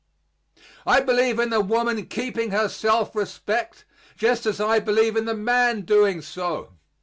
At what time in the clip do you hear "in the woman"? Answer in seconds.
1.37-2.07